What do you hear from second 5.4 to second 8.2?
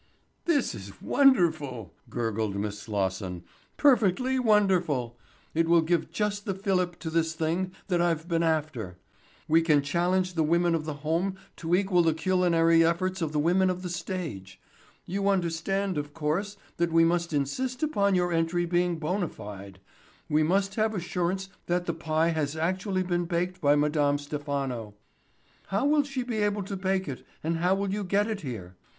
It will give just the filip to this thing that